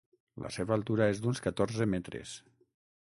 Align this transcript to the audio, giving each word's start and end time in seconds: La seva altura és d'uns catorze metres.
La 0.45 0.49
seva 0.53 0.73
altura 0.75 1.07
és 1.15 1.21
d'uns 1.25 1.43
catorze 1.49 1.89
metres. 1.95 2.37